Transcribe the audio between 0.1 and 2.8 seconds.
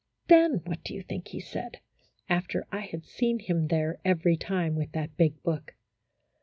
Then what do you think he said (after I